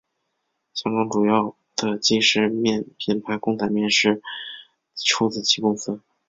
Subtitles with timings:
[0.73, 4.19] 香港主要的即食面品牌公仔面便是
[4.95, 6.01] 出自其公司。